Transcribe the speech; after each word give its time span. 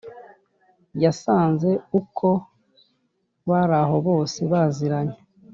yasanze 1.03 1.69
uko 1.99 2.27
baraho 3.49 3.95
bose 4.07 4.39
baziranye 4.51 5.17